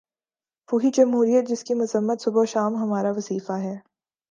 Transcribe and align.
وہی 0.69 0.91
جمہوریت 0.91 1.47
جس 1.47 1.63
کی 1.63 1.73
مذمت 1.73 2.21
صبح 2.21 2.41
و 2.41 2.45
شام 2.45 2.75
ہمارا 2.75 3.11
وظیفہ 3.11 3.53
ہے۔ 3.53 3.77